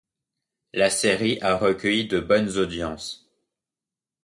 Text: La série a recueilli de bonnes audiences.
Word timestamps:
La 0.73 0.89
série 0.89 1.37
a 1.41 1.55
recueilli 1.55 2.07
de 2.07 2.19
bonnes 2.19 2.57
audiences. 2.57 3.29